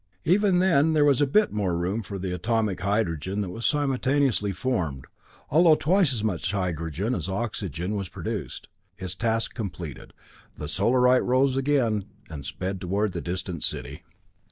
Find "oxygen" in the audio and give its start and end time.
7.29-7.95